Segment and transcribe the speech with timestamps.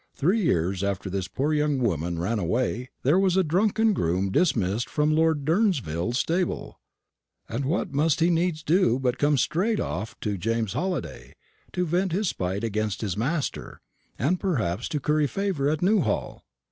[0.15, 4.89] Three years after this poor young woman ran away there was a drunken groom dismissed
[4.89, 6.79] from Lord Durnsville's stable;
[7.47, 11.35] and what must he needs do but come straight off to James Halliday,
[11.73, 13.79] to vent his spite against his master,
[14.17, 16.45] and perhaps to curry favour at Newhall.